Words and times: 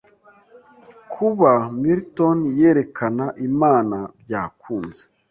kuba 1.13 1.51
Milton 1.81 2.37
yerekana 2.57 3.25
Imana 3.47 3.97
byakunze 4.21 5.01